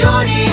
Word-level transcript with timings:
prioridade 0.00 0.49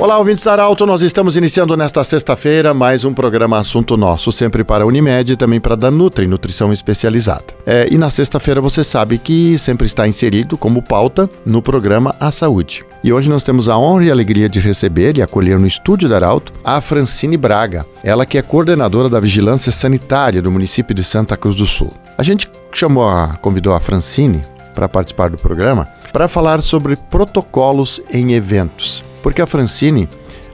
Olá, 0.00 0.16
ouvintes 0.16 0.44
da 0.44 0.52
Arauto, 0.52 0.86
nós 0.86 1.02
estamos 1.02 1.36
iniciando 1.36 1.76
nesta 1.76 2.04
sexta-feira 2.04 2.72
mais 2.72 3.04
um 3.04 3.12
programa 3.12 3.58
Assunto 3.58 3.96
Nosso, 3.96 4.30
sempre 4.30 4.62
para 4.62 4.84
a 4.84 4.86
Unimed 4.86 5.32
e 5.32 5.36
também 5.36 5.58
para 5.58 5.72
a 5.72 5.76
Danutri, 5.76 6.28
Nutrição 6.28 6.72
Especializada. 6.72 7.46
É, 7.66 7.88
e 7.90 7.98
na 7.98 8.08
sexta-feira 8.08 8.60
você 8.60 8.84
sabe 8.84 9.18
que 9.18 9.58
sempre 9.58 9.88
está 9.88 10.06
inserido 10.06 10.56
como 10.56 10.80
pauta 10.80 11.28
no 11.44 11.60
programa 11.60 12.14
A 12.20 12.30
Saúde. 12.30 12.84
E 13.02 13.12
hoje 13.12 13.28
nós 13.28 13.42
temos 13.42 13.68
a 13.68 13.76
honra 13.76 14.04
e 14.04 14.10
a 14.10 14.12
alegria 14.12 14.48
de 14.48 14.60
receber 14.60 15.18
e 15.18 15.22
acolher 15.22 15.58
no 15.58 15.66
estúdio 15.66 16.08
da 16.08 16.14
Arauto 16.14 16.52
a 16.62 16.80
Francine 16.80 17.36
Braga, 17.36 17.84
ela 18.04 18.24
que 18.24 18.38
é 18.38 18.42
coordenadora 18.42 19.08
da 19.08 19.18
Vigilância 19.18 19.72
Sanitária 19.72 20.40
do 20.40 20.50
município 20.50 20.94
de 20.94 21.02
Santa 21.02 21.36
Cruz 21.36 21.56
do 21.56 21.66
Sul. 21.66 21.90
A 22.16 22.22
gente 22.22 22.48
chamou 22.72 23.08
a, 23.08 23.36
convidou 23.42 23.74
a 23.74 23.80
Francine 23.80 24.42
para 24.76 24.88
participar 24.88 25.28
do 25.28 25.38
programa 25.38 25.88
para 26.12 26.28
falar 26.28 26.62
sobre 26.62 26.94
protocolos 26.94 28.00
em 28.12 28.34
eventos 28.34 29.07
porque 29.22 29.42
a 29.42 29.46
Francine 29.46 30.08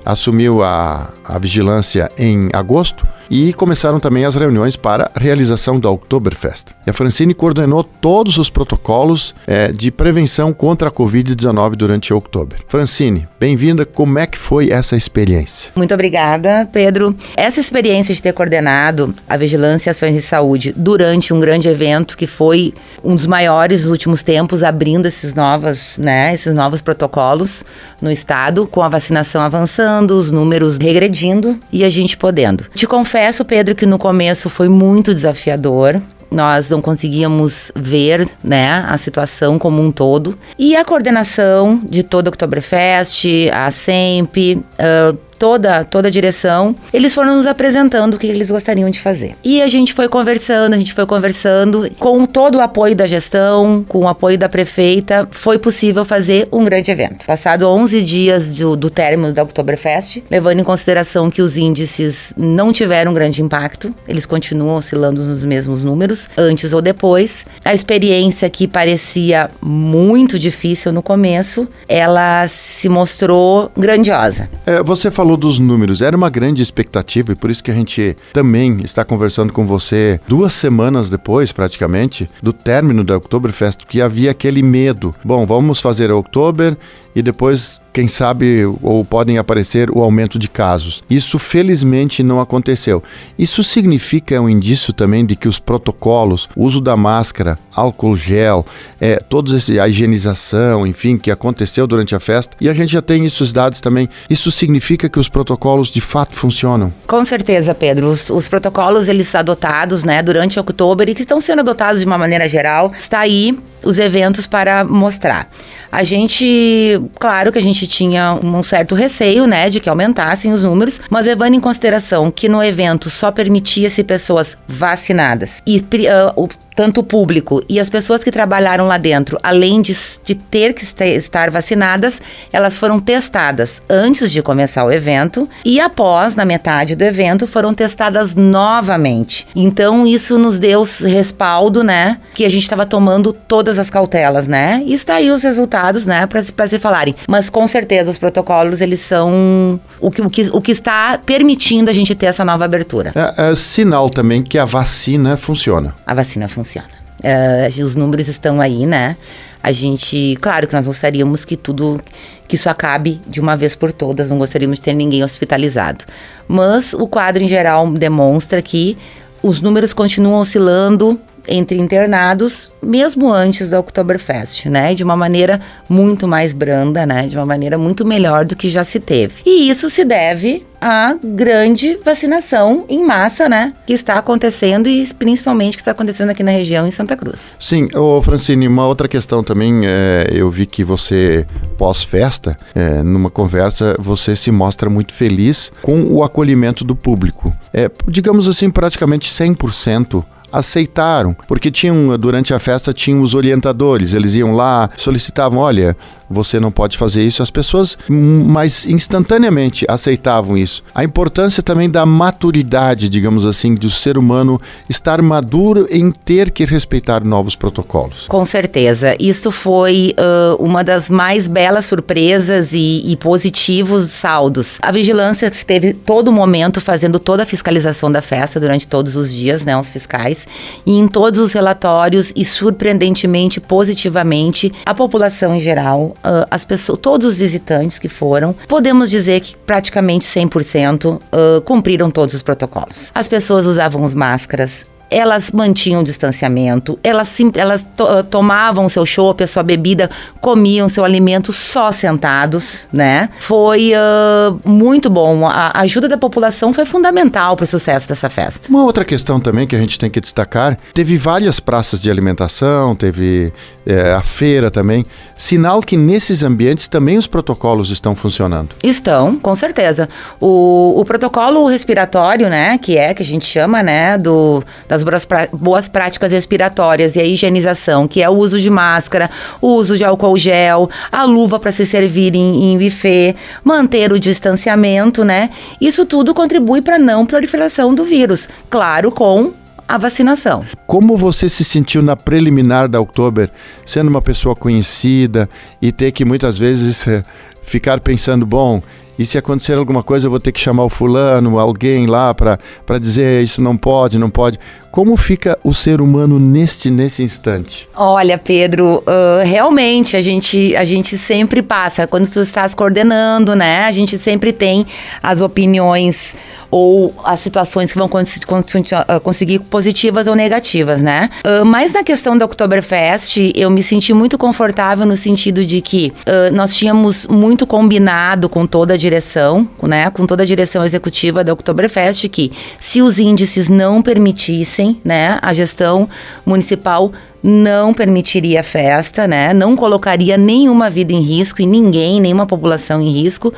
assumiu 0.04 0.62
a, 0.62 1.12
a 1.24 1.38
vigilância 1.38 2.10
em 2.18 2.50
agosto 2.52 3.06
e 3.34 3.52
começaram 3.52 3.98
também 3.98 4.24
as 4.24 4.36
reuniões 4.36 4.76
para 4.76 5.10
a 5.12 5.18
realização 5.18 5.80
da 5.80 5.90
Oktoberfest. 5.90 6.68
E 6.86 6.90
a 6.90 6.92
Francine 6.92 7.34
coordenou 7.34 7.82
todos 7.82 8.38
os 8.38 8.48
protocolos 8.48 9.34
é, 9.44 9.72
de 9.72 9.90
prevenção 9.90 10.52
contra 10.52 10.88
a 10.88 10.92
Covid-19 10.92 11.74
durante 11.74 12.14
o 12.14 12.16
Oktober. 12.16 12.60
Francine, 12.68 13.26
bem-vinda. 13.40 13.84
Como 13.84 14.20
é 14.20 14.26
que 14.28 14.38
foi 14.38 14.70
essa 14.70 14.96
experiência? 14.96 15.72
Muito 15.74 15.92
obrigada, 15.92 16.68
Pedro. 16.72 17.16
Essa 17.36 17.58
experiência 17.58 18.14
de 18.14 18.22
ter 18.22 18.32
coordenado 18.32 19.12
a 19.28 19.36
Vigilância 19.36 19.90
e 19.90 19.92
Ações 19.92 20.14
de 20.14 20.22
Saúde 20.22 20.72
durante 20.76 21.34
um 21.34 21.40
grande 21.40 21.66
evento 21.66 22.16
que 22.16 22.28
foi 22.28 22.72
um 23.02 23.16
dos 23.16 23.26
maiores 23.26 23.82
dos 23.82 23.90
últimos 23.90 24.22
tempos, 24.22 24.62
abrindo 24.62 25.06
esses 25.06 25.34
novas, 25.34 25.98
né, 25.98 26.32
esses 26.32 26.54
novos 26.54 26.80
protocolos 26.80 27.64
no 28.00 28.12
estado, 28.12 28.68
com 28.68 28.80
a 28.80 28.88
vacinação 28.88 29.42
avançando, 29.42 30.12
os 30.12 30.30
números 30.30 30.78
regredindo 30.78 31.58
e 31.72 31.82
a 31.82 31.90
gente 31.90 32.16
podendo. 32.16 32.66
Te 32.72 32.86
confesso, 32.86 33.23
Pedro, 33.44 33.74
que 33.74 33.86
no 33.86 33.98
começo 33.98 34.50
foi 34.50 34.68
muito 34.68 35.14
desafiador 35.14 36.02
nós 36.30 36.68
não 36.68 36.82
conseguíamos 36.82 37.70
ver 37.76 38.28
né, 38.42 38.84
a 38.88 38.98
situação 38.98 39.56
como 39.56 39.80
um 39.80 39.92
todo. 39.92 40.36
E 40.58 40.74
a 40.74 40.84
coordenação 40.84 41.80
de 41.88 42.02
toda 42.02 42.28
a 42.28 42.30
Oktoberfest, 42.30 43.26
a 43.52 43.70
SEMP, 43.70 44.56
uh, 44.56 45.16
toda, 45.44 45.84
toda 45.84 46.08
a 46.08 46.10
direção, 46.10 46.74
eles 46.90 47.14
foram 47.14 47.36
nos 47.36 47.46
apresentando 47.46 48.14
o 48.14 48.18
que 48.18 48.26
eles 48.26 48.50
gostariam 48.50 48.88
de 48.88 48.98
fazer. 48.98 49.36
E 49.44 49.60
a 49.60 49.68
gente 49.68 49.92
foi 49.92 50.08
conversando, 50.08 50.72
a 50.72 50.78
gente 50.78 50.94
foi 50.94 51.04
conversando, 51.04 51.86
com 51.98 52.24
todo 52.24 52.56
o 52.56 52.60
apoio 52.62 52.96
da 52.96 53.06
gestão, 53.06 53.84
com 53.86 53.98
o 53.98 54.08
apoio 54.08 54.38
da 54.38 54.48
prefeita, 54.48 55.28
foi 55.30 55.58
possível 55.58 56.02
fazer 56.02 56.48
um 56.50 56.64
grande 56.64 56.90
evento. 56.90 57.26
Passado 57.26 57.68
11 57.68 58.02
dias 58.02 58.56
do, 58.56 58.74
do 58.74 58.88
término 58.88 59.34
da 59.34 59.42
Oktoberfest, 59.42 60.24
levando 60.30 60.60
em 60.60 60.64
consideração 60.64 61.30
que 61.30 61.42
os 61.42 61.58
índices 61.58 62.32
não 62.38 62.72
tiveram 62.72 63.12
grande 63.12 63.42
impacto, 63.42 63.94
eles 64.08 64.24
continuam 64.24 64.76
oscilando 64.76 65.22
nos 65.22 65.44
mesmos 65.44 65.84
números, 65.84 66.26
antes 66.38 66.72
ou 66.72 66.80
depois. 66.80 67.44
A 67.62 67.74
experiência 67.74 68.48
que 68.48 68.66
parecia 68.66 69.50
muito 69.60 70.38
difícil 70.38 70.90
no 70.90 71.02
começo, 71.02 71.68
ela 71.86 72.48
se 72.48 72.88
mostrou 72.88 73.70
grandiosa. 73.76 74.48
É, 74.64 74.82
você 74.82 75.10
falou 75.10 75.33
dos 75.36 75.58
números, 75.58 76.02
era 76.02 76.16
uma 76.16 76.30
grande 76.30 76.62
expectativa 76.62 77.32
e 77.32 77.34
por 77.34 77.50
isso 77.50 77.62
que 77.62 77.70
a 77.70 77.74
gente 77.74 78.16
também 78.32 78.80
está 78.84 79.04
conversando 79.04 79.52
com 79.52 79.66
você 79.66 80.20
duas 80.26 80.54
semanas 80.54 81.10
depois, 81.10 81.52
praticamente, 81.52 82.28
do 82.42 82.52
término 82.52 83.04
da 83.04 83.16
Oktoberfest, 83.16 83.86
que 83.86 84.00
havia 84.00 84.30
aquele 84.30 84.62
medo. 84.62 85.14
Bom, 85.24 85.46
vamos 85.46 85.80
fazer 85.80 86.10
a 86.10 86.16
Oktober 86.16 86.76
e 87.14 87.22
depois, 87.22 87.80
quem 87.94 88.08
sabe, 88.08 88.64
ou 88.82 89.04
podem 89.04 89.38
aparecer 89.38 89.88
o 89.88 90.02
aumento 90.02 90.36
de 90.36 90.48
casos. 90.48 91.04
Isso 91.08 91.38
felizmente 91.38 92.24
não 92.24 92.40
aconteceu. 92.40 93.00
Isso 93.38 93.62
significa 93.62 94.34
é 94.34 94.40
um 94.40 94.48
indício 94.48 94.92
também 94.92 95.24
de 95.24 95.36
que 95.36 95.46
os 95.46 95.60
protocolos, 95.60 96.48
uso 96.56 96.80
da 96.80 96.96
máscara, 96.96 97.56
álcool 97.72 98.16
gel, 98.16 98.66
é, 99.00 99.16
todos 99.16 99.52
esse 99.52 99.78
a 99.78 99.88
higienização, 99.88 100.84
enfim, 100.84 101.16
que 101.16 101.30
aconteceu 101.30 101.86
durante 101.86 102.16
a 102.16 102.20
festa, 102.20 102.56
e 102.60 102.68
a 102.68 102.74
gente 102.74 102.90
já 102.92 103.00
tem 103.00 103.24
esses 103.24 103.52
dados 103.52 103.80
também. 103.80 104.08
Isso 104.28 104.50
significa 104.50 105.08
que 105.08 105.20
os 105.20 105.28
protocolos 105.28 105.88
de 105.88 106.00
fato 106.00 106.34
funcionam? 106.34 106.92
Com 107.06 107.24
certeza, 107.24 107.76
Pedro. 107.76 108.08
Os, 108.08 108.28
os 108.28 108.48
protocolos 108.48 109.06
eles 109.06 109.32
adotados, 109.36 110.02
né, 110.02 110.20
durante 110.20 110.58
outubro 110.58 111.08
e 111.08 111.14
que 111.14 111.22
estão 111.22 111.40
sendo 111.40 111.60
adotados 111.60 112.00
de 112.00 112.06
uma 112.06 112.18
maneira 112.18 112.48
geral, 112.48 112.92
está 112.98 113.20
aí 113.20 113.56
os 113.84 113.98
eventos 113.98 114.46
para 114.48 114.82
mostrar. 114.82 115.48
A 115.94 116.02
gente, 116.02 117.00
claro 117.20 117.52
que 117.52 117.58
a 117.58 117.62
gente 117.62 117.86
tinha 117.86 118.36
um 118.42 118.64
certo 118.64 118.96
receio, 118.96 119.46
né, 119.46 119.70
de 119.70 119.78
que 119.78 119.88
aumentassem 119.88 120.52
os 120.52 120.64
números, 120.64 121.00
mas 121.08 121.24
levando 121.24 121.54
em 121.54 121.60
consideração 121.60 122.32
que 122.32 122.48
no 122.48 122.60
evento 122.60 123.08
só 123.08 123.30
permitia-se 123.30 124.02
pessoas 124.02 124.58
vacinadas 124.66 125.62
e 125.64 125.78
uh, 125.78 126.48
tanto 126.74 127.00
o 127.00 127.04
público 127.04 127.62
e 127.68 127.78
as 127.78 127.88
pessoas 127.88 128.22
que 128.22 128.30
trabalharam 128.30 128.86
lá 128.86 128.98
dentro, 128.98 129.38
além 129.42 129.80
de, 129.80 129.96
de 130.24 130.34
ter 130.34 130.74
que 130.74 130.84
estar 130.84 131.50
vacinadas, 131.50 132.20
elas 132.52 132.76
foram 132.76 132.98
testadas 133.00 133.80
antes 133.88 134.30
de 134.30 134.42
começar 134.42 134.84
o 134.84 134.92
evento 134.92 135.48
e 135.64 135.80
após, 135.80 136.34
na 136.34 136.44
metade 136.44 136.94
do 136.96 137.02
evento, 137.02 137.46
foram 137.46 137.72
testadas 137.72 138.34
novamente. 138.34 139.46
Então, 139.54 140.06
isso 140.06 140.38
nos 140.38 140.58
deu 140.58 140.82
respaldo, 140.82 141.82
né? 141.82 142.18
Que 142.34 142.44
a 142.44 142.50
gente 142.50 142.62
estava 142.62 142.84
tomando 142.84 143.32
todas 143.32 143.78
as 143.78 143.90
cautelas, 143.90 144.48
né? 144.48 144.82
E 144.84 144.94
está 144.94 145.16
aí 145.16 145.30
os 145.30 145.42
resultados, 145.42 146.06
né? 146.06 146.26
Para 146.26 146.68
se 146.68 146.78
falarem. 146.78 147.14
Mas 147.28 147.48
com 147.48 147.66
certeza 147.66 148.10
os 148.10 148.18
protocolos, 148.18 148.80
eles 148.80 149.00
são 149.00 149.80
o 150.00 150.10
que, 150.10 150.22
o, 150.22 150.30
que, 150.30 150.42
o 150.52 150.60
que 150.60 150.72
está 150.72 151.18
permitindo 151.18 151.90
a 151.90 151.92
gente 151.92 152.14
ter 152.14 152.26
essa 152.26 152.44
nova 152.44 152.64
abertura. 152.64 153.12
É, 153.14 153.50
é 153.50 153.56
sinal 153.56 154.10
também 154.10 154.42
que 154.42 154.58
a 154.58 154.64
vacina 154.64 155.36
funciona. 155.36 155.94
A 156.06 156.14
vacina 156.14 156.48
funciona. 156.48 156.88
Uh, 157.20 157.82
os 157.82 157.94
números 157.94 158.28
estão 158.28 158.60
aí, 158.60 158.84
né? 158.84 159.16
A 159.62 159.72
gente, 159.72 160.36
claro 160.42 160.66
que 160.66 160.74
nós 160.74 160.86
gostaríamos 160.86 161.42
que 161.44 161.56
tudo, 161.56 161.98
que 162.46 162.54
isso 162.54 162.68
acabe 162.68 163.18
de 163.26 163.40
uma 163.40 163.56
vez 163.56 163.74
por 163.74 163.92
todas, 163.92 164.28
não 164.28 164.36
gostaríamos 164.36 164.78
de 164.78 164.84
ter 164.84 164.92
ninguém 164.92 165.24
hospitalizado. 165.24 166.04
Mas 166.46 166.92
o 166.92 167.06
quadro 167.06 167.42
em 167.42 167.48
geral 167.48 167.90
demonstra 167.90 168.60
que 168.60 168.98
os 169.42 169.62
números 169.62 169.94
continuam 169.94 170.40
oscilando 170.40 171.18
entre 171.48 171.78
internados, 171.78 172.72
mesmo 172.82 173.32
antes 173.32 173.68
da 173.70 173.80
Oktoberfest, 173.80 174.66
né? 174.66 174.94
De 174.94 175.04
uma 175.04 175.16
maneira 175.16 175.60
muito 175.88 176.26
mais 176.26 176.52
branda, 176.52 177.04
né? 177.06 177.26
De 177.26 177.36
uma 177.36 177.46
maneira 177.46 177.78
muito 177.78 178.04
melhor 178.04 178.44
do 178.44 178.56
que 178.56 178.68
já 178.68 178.84
se 178.84 179.00
teve. 179.00 179.42
E 179.44 179.68
isso 179.68 179.88
se 179.90 180.04
deve 180.04 180.64
à 180.80 181.16
grande 181.24 181.98
vacinação 182.04 182.84
em 182.88 183.02
massa, 183.04 183.48
né? 183.48 183.72
Que 183.86 183.94
está 183.94 184.18
acontecendo 184.18 184.86
e 184.86 185.06
principalmente 185.14 185.76
que 185.76 185.80
está 185.80 185.92
acontecendo 185.92 186.30
aqui 186.30 186.42
na 186.42 186.50
região 186.50 186.86
em 186.86 186.90
Santa 186.90 187.16
Cruz. 187.16 187.56
Sim, 187.58 187.88
ô 187.94 188.20
Francine, 188.20 188.68
uma 188.68 188.86
outra 188.86 189.08
questão 189.08 189.42
também, 189.42 189.82
é, 189.86 190.28
eu 190.30 190.50
vi 190.50 190.66
que 190.66 190.84
você, 190.84 191.46
pós-festa, 191.78 192.58
é, 192.74 193.02
numa 193.02 193.30
conversa, 193.30 193.96
você 193.98 194.36
se 194.36 194.50
mostra 194.50 194.90
muito 194.90 195.14
feliz 195.14 195.72
com 195.80 196.02
o 196.04 196.22
acolhimento 196.22 196.84
do 196.84 196.94
público. 196.94 197.50
É, 197.72 197.90
digamos 198.06 198.46
assim, 198.46 198.68
praticamente 198.68 199.30
100% 199.30 200.22
aceitaram, 200.54 201.36
porque 201.48 201.70
tinham 201.70 202.16
durante 202.18 202.54
a 202.54 202.58
festa 202.58 202.92
tinham 202.92 203.20
os 203.20 203.34
orientadores, 203.34 204.14
eles 204.14 204.34
iam 204.34 204.54
lá, 204.54 204.88
solicitavam, 204.96 205.58
olha, 205.58 205.96
você 206.28 206.58
não 206.58 206.70
pode 206.70 206.96
fazer 206.96 207.24
isso. 207.24 207.42
As 207.42 207.50
pessoas, 207.50 207.96
mais 208.08 208.86
instantaneamente, 208.86 209.84
aceitavam 209.88 210.56
isso. 210.56 210.82
A 210.94 211.04
importância 211.04 211.62
também 211.62 211.88
da 211.88 212.06
maturidade, 212.06 213.08
digamos 213.08 213.46
assim, 213.46 213.74
do 213.74 213.90
ser 213.90 214.18
humano 214.18 214.60
estar 214.88 215.20
maduro 215.22 215.86
em 215.90 216.10
ter 216.10 216.50
que 216.50 216.64
respeitar 216.64 217.24
novos 217.24 217.54
protocolos. 217.54 218.26
Com 218.28 218.44
certeza. 218.44 219.16
Isso 219.18 219.50
foi 219.50 220.14
uh, 220.18 220.62
uma 220.62 220.82
das 220.82 221.08
mais 221.08 221.46
belas 221.46 221.86
surpresas 221.86 222.72
e, 222.72 223.02
e 223.06 223.16
positivos 223.16 224.10
saldos. 224.10 224.78
A 224.82 224.90
vigilância 224.90 225.46
esteve 225.46 225.92
todo 225.92 226.32
momento 226.32 226.80
fazendo 226.80 227.18
toda 227.18 227.42
a 227.42 227.46
fiscalização 227.46 228.10
da 228.10 228.22
festa 228.22 228.58
durante 228.58 228.88
todos 228.88 229.16
os 229.16 229.32
dias, 229.32 229.64
né, 229.64 229.76
os 229.76 229.90
fiscais, 229.90 230.43
e 230.86 230.98
em 230.98 231.08
todos 231.08 231.40
os 231.40 231.52
relatórios 231.52 232.32
e 232.34 232.44
surpreendentemente 232.44 233.60
positivamente 233.60 234.72
a 234.84 234.94
população 234.94 235.54
em 235.54 235.60
geral 235.60 236.14
uh, 236.18 236.46
as 236.50 236.64
pessoas, 236.64 236.98
todos 236.98 237.28
os 237.28 237.36
visitantes 237.36 237.98
que 237.98 238.08
foram, 238.08 238.54
podemos 238.68 239.10
dizer 239.10 239.40
que 239.40 239.56
praticamente 239.56 240.26
100% 240.26 241.14
uh, 241.14 241.60
cumpriram 241.62 242.10
todos 242.10 242.34
os 242.34 242.42
protocolos. 242.42 243.10
As 243.14 243.28
pessoas 243.28 243.66
usavam 243.66 244.04
as 244.04 244.14
máscaras, 244.14 244.86
elas 245.10 245.50
mantinham 245.52 246.02
o 246.02 246.04
distanciamento, 246.04 246.98
elas, 247.02 247.36
elas 247.54 247.86
to, 247.96 248.24
tomavam 248.24 248.88
seu 248.88 249.06
chopp, 249.06 249.42
a 249.42 249.46
sua 249.46 249.62
bebida, 249.62 250.10
comiam 250.40 250.88
seu 250.88 251.04
alimento 251.04 251.52
só 251.52 251.92
sentados, 251.92 252.86
né? 252.92 253.28
Foi 253.38 253.92
uh, 253.92 254.68
muito 254.68 255.08
bom. 255.08 255.46
A 255.46 255.80
ajuda 255.80 256.08
da 256.08 256.18
população 256.18 256.72
foi 256.72 256.84
fundamental 256.84 257.56
para 257.56 257.64
o 257.64 257.66
sucesso 257.66 258.08
dessa 258.08 258.28
festa. 258.28 258.68
Uma 258.68 258.84
outra 258.84 259.04
questão 259.04 259.38
também 259.38 259.66
que 259.66 259.76
a 259.76 259.78
gente 259.78 259.98
tem 259.98 260.10
que 260.10 260.20
destacar: 260.20 260.78
teve 260.92 261.16
várias 261.16 261.60
praças 261.60 262.00
de 262.00 262.10
alimentação, 262.10 262.96
teve 262.96 263.52
é, 263.86 264.12
a 264.12 264.22
feira 264.22 264.70
também. 264.70 265.04
Sinal 265.36 265.80
que 265.80 265.96
nesses 265.96 266.42
ambientes 266.42 266.88
também 266.88 267.18
os 267.18 267.26
protocolos 267.26 267.90
estão 267.90 268.14
funcionando. 268.14 268.70
Estão, 268.82 269.36
com 269.36 269.54
certeza. 269.54 270.08
O, 270.40 271.00
o 271.00 271.04
protocolo 271.04 271.66
respiratório, 271.66 272.48
né, 272.48 272.78
que 272.78 272.96
é 272.96 273.12
que 273.12 273.22
a 273.22 273.26
gente 273.26 273.46
chama, 273.46 273.82
né, 273.82 274.16
do, 274.16 274.62
das 275.02 275.26
boas, 275.52 275.88
práticas 275.88 276.30
respiratórias 276.30 277.16
e 277.16 277.20
a 277.20 277.24
higienização, 277.24 278.06
que 278.06 278.22
é 278.22 278.28
o 278.28 278.34
uso 278.34 278.60
de 278.60 278.70
máscara, 278.70 279.28
o 279.60 279.68
uso 279.68 279.96
de 279.96 280.04
álcool 280.04 280.36
gel, 280.38 280.88
a 281.10 281.24
luva 281.24 281.58
para 281.58 281.72
se 281.72 281.86
servir 281.86 282.34
em, 282.34 282.74
em 282.74 282.78
buffet, 282.78 283.34
manter 283.64 284.12
o 284.12 284.20
distanciamento, 284.20 285.24
né? 285.24 285.50
Isso 285.80 286.04
tudo 286.06 286.34
contribui 286.34 286.82
para 286.82 286.98
não 286.98 287.26
proliferação 287.26 287.94
do 287.94 288.04
vírus. 288.04 288.48
Claro, 288.70 289.10
com 289.10 289.52
a 289.86 289.98
vacinação. 289.98 290.64
Como 290.86 291.16
você 291.16 291.48
se 291.48 291.64
sentiu 291.64 292.02
na 292.02 292.16
preliminar 292.16 292.88
da 292.88 293.00
Oktober, 293.00 293.50
sendo 293.84 294.08
uma 294.08 294.22
pessoa 294.22 294.54
conhecida 294.54 295.48
e 295.80 295.92
ter 295.92 296.12
que 296.12 296.24
muitas 296.24 296.58
vezes 296.58 297.06
eh, 297.06 297.22
ficar 297.62 298.00
pensando, 298.00 298.46
bom, 298.46 298.82
e 299.18 299.24
se 299.24 299.38
acontecer 299.38 299.74
alguma 299.78 300.02
coisa 300.02 300.26
eu 300.26 300.30
vou 300.30 300.40
ter 300.40 300.52
que 300.52 300.60
chamar 300.60 300.84
o 300.84 300.88
fulano, 300.88 301.58
alguém 301.58 302.06
lá 302.06 302.34
para 302.34 302.58
dizer 303.00 303.42
isso 303.44 303.62
não 303.62 303.76
pode, 303.76 304.18
não 304.18 304.30
pode. 304.30 304.58
Como 304.94 305.16
fica 305.16 305.58
o 305.64 305.74
ser 305.74 306.00
humano 306.00 306.38
neste 306.38 306.88
nesse 306.88 307.20
instante? 307.20 307.88
Olha, 307.96 308.38
Pedro, 308.38 308.98
uh, 308.98 309.44
realmente 309.44 310.16
a 310.16 310.22
gente, 310.22 310.76
a 310.76 310.84
gente 310.84 311.18
sempre 311.18 311.62
passa, 311.62 312.06
quando 312.06 312.30
tu 312.30 312.38
estás 312.38 312.76
coordenando, 312.76 313.56
né? 313.56 313.86
A 313.86 313.90
gente 313.90 314.16
sempre 314.20 314.52
tem 314.52 314.86
as 315.20 315.40
opiniões 315.40 316.36
ou 316.70 317.14
as 317.24 317.40
situações 317.40 317.92
que 317.92 317.98
vão 317.98 318.08
cons 318.08 318.38
cons 318.46 318.64
uh, 318.72 319.20
conseguir 319.20 319.60
positivas 319.60 320.28
ou 320.28 320.36
negativas, 320.36 321.00
né? 321.00 321.30
Uh, 321.44 321.64
mas 321.64 321.92
na 321.92 322.04
questão 322.04 322.38
da 322.38 322.44
Oktoberfest, 322.44 323.52
eu 323.54 323.70
me 323.70 323.82
senti 323.82 324.12
muito 324.12 324.36
confortável 324.38 325.06
no 325.06 325.16
sentido 325.16 325.64
de 325.64 325.80
que 325.80 326.12
uh, 326.20 326.54
nós 326.54 326.76
tínhamos 326.76 327.26
muito 327.26 327.66
combinado 327.66 328.48
com 328.48 328.64
toda 328.64 328.94
a 328.94 328.96
direção, 328.96 329.68
né? 329.82 330.08
Com 330.10 330.24
toda 330.24 330.44
a 330.44 330.46
direção 330.46 330.84
executiva 330.84 331.42
da 331.42 331.52
Oktoberfest 331.52 332.28
que 332.28 332.52
se 332.78 333.02
os 333.02 333.18
índices 333.18 333.68
não 333.68 334.02
permitissem 334.02 334.83
né? 335.04 335.38
A 335.42 335.52
gestão 335.52 336.08
municipal 336.44 337.12
não 337.42 337.92
permitiria 337.92 338.62
festa, 338.62 339.26
né? 339.26 339.52
Não 339.52 339.76
colocaria 339.76 340.36
nenhuma 340.36 340.88
vida 340.88 341.12
em 341.12 341.20
risco 341.20 341.60
e 341.60 341.66
ninguém, 341.66 342.20
nenhuma 342.20 342.46
população 342.46 343.00
em 343.00 343.10
risco 343.10 343.52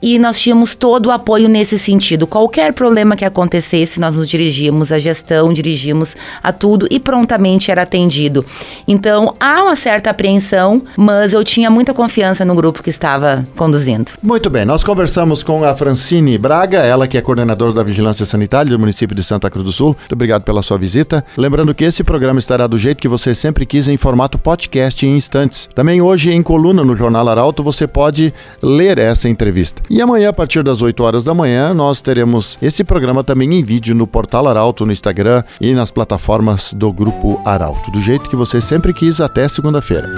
e 0.00 0.18
nós 0.18 0.40
tínhamos 0.40 0.74
todo 0.74 1.06
o 1.06 1.10
apoio 1.10 1.48
nesse 1.48 1.78
sentido. 1.78 2.26
Qualquer 2.26 2.72
problema 2.72 3.16
que 3.16 3.24
acontecesse, 3.24 3.98
nós 3.98 4.14
nos 4.14 4.28
dirigíamos 4.28 4.92
à 4.92 4.98
gestão, 4.98 5.52
dirigimos 5.52 6.16
a 6.42 6.52
tudo 6.52 6.86
e 6.90 7.00
prontamente 7.00 7.70
era 7.70 7.82
atendido. 7.82 8.44
Então, 8.86 9.34
há 9.40 9.62
uma 9.62 9.76
certa 9.76 10.10
apreensão, 10.10 10.82
mas 10.96 11.32
eu 11.32 11.42
tinha 11.44 11.70
muita 11.70 11.94
confiança 11.94 12.44
no 12.44 12.54
grupo 12.54 12.82
que 12.82 12.90
estava 12.90 13.44
conduzindo. 13.56 14.12
Muito 14.22 14.50
bem, 14.50 14.64
nós 14.64 14.84
conversamos 14.84 15.42
com 15.42 15.64
a 15.64 15.74
Francine 15.74 16.36
Braga, 16.36 16.80
ela 16.80 17.08
que 17.08 17.16
é 17.16 17.20
coordenadora 17.20 17.72
da 17.72 17.82
Vigilância 17.82 18.26
Sanitária 18.26 18.70
do 18.70 18.78
município 18.78 19.16
de 19.16 19.22
Santa 19.22 19.50
Cruz 19.50 19.64
do 19.64 19.72
Sul. 19.72 19.96
Muito 19.98 20.12
obrigado 20.12 20.42
pela 20.42 20.62
sua 20.62 20.76
visita. 20.76 21.24
Lembrando 21.36 21.74
que 21.74 21.84
esse 21.84 22.04
programa 22.04 22.38
estará 22.38 22.66
do 22.66 22.76
jeito 22.76 23.00
que 23.00 23.08
você 23.08 23.34
sempre 23.34 23.64
quis 23.64 23.88
em 23.88 23.96
formato 23.96 24.38
podcast 24.38 25.06
em 25.06 25.16
instantes. 25.16 25.68
Também 25.74 26.00
hoje 26.00 26.30
em 26.30 26.42
coluna 26.42 26.84
no 26.84 26.96
Jornal 26.96 27.28
Arauto 27.28 27.62
você 27.62 27.86
pode 27.86 28.32
ler 28.62 28.98
essa 28.98 29.28
entrevista. 29.28 29.82
E 29.90 30.00
amanhã, 30.00 30.30
a 30.30 30.32
partir 30.32 30.62
das 30.62 30.80
8 30.80 31.02
horas 31.02 31.24
da 31.24 31.34
manhã, 31.34 31.74
nós 31.74 32.00
teremos 32.00 32.56
esse 32.60 32.82
programa 32.82 33.22
também 33.22 33.52
em 33.54 33.62
vídeo 33.62 33.94
no 33.94 34.06
Portal 34.06 34.48
Arauto, 34.48 34.86
no 34.86 34.92
Instagram 34.92 35.42
e 35.60 35.74
nas 35.74 35.90
plataformas 35.90 36.72
do 36.72 36.92
Grupo 36.92 37.40
Arauto. 37.44 37.90
Do 37.90 38.00
jeito 38.00 38.28
que 38.28 38.36
você 38.36 38.60
sempre 38.60 38.92
quis, 38.94 39.20
até 39.20 39.46
segunda-feira. 39.48 40.08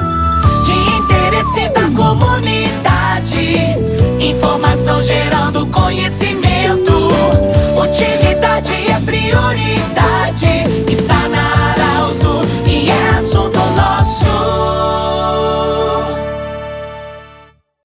De 0.65 0.73
interesse 0.73 1.69
da 1.71 1.91
comunidade, 1.91 3.37
informação 4.21 5.03
gerando 5.03 5.67
conhecimento, 5.67 6.93
utilidade 7.77 8.87